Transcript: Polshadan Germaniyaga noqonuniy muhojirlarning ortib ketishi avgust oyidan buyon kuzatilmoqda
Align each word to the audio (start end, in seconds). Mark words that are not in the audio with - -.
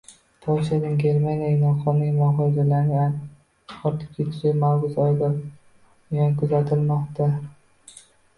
Polshadan 0.43 0.93
Germaniyaga 1.01 1.59
noqonuniy 1.63 2.09
muhojirlarning 2.21 3.13
ortib 3.91 4.17
ketishi 4.17 4.55
avgust 4.71 4.99
oyidan 5.05 5.37
buyon 5.53 6.35
kuzatilmoqda 6.43 7.31